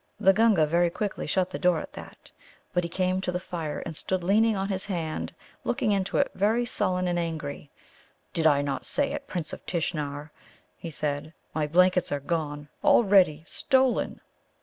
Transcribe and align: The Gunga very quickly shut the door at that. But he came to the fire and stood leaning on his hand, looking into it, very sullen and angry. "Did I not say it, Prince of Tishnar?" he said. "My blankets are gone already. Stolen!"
The 0.19 0.33
Gunga 0.33 0.65
very 0.65 0.89
quickly 0.89 1.27
shut 1.27 1.51
the 1.51 1.59
door 1.59 1.77
at 1.79 1.93
that. 1.93 2.31
But 2.73 2.83
he 2.83 2.89
came 2.89 3.21
to 3.21 3.31
the 3.31 3.39
fire 3.39 3.81
and 3.85 3.95
stood 3.95 4.23
leaning 4.23 4.57
on 4.57 4.67
his 4.67 4.85
hand, 4.85 5.31
looking 5.63 5.91
into 5.91 6.17
it, 6.17 6.31
very 6.33 6.65
sullen 6.65 7.07
and 7.07 7.19
angry. 7.19 7.69
"Did 8.33 8.47
I 8.47 8.63
not 8.63 8.83
say 8.83 9.13
it, 9.13 9.27
Prince 9.27 9.53
of 9.53 9.63
Tishnar?" 9.67 10.31
he 10.75 10.89
said. 10.89 11.33
"My 11.53 11.67
blankets 11.67 12.11
are 12.11 12.19
gone 12.19 12.67
already. 12.83 13.43
Stolen!" 13.45 14.21